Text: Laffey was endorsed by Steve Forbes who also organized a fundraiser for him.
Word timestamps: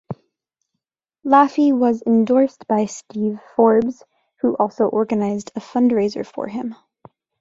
Laffey 1.23 1.71
was 1.71 2.01
endorsed 2.07 2.67
by 2.67 2.85
Steve 2.87 3.39
Forbes 3.55 4.03
who 4.37 4.55
also 4.55 4.87
organized 4.87 5.51
a 5.55 5.59
fundraiser 5.59 6.25
for 6.25 6.47
him. 6.47 6.73